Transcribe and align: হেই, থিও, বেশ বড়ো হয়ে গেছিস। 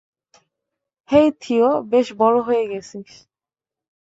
হেই, 1.09 1.27
থিও, 1.41 1.69
বেশ 1.91 2.07
বড়ো 2.13 2.39
হয়ে 2.41 2.63
গেছিস। 2.67 3.11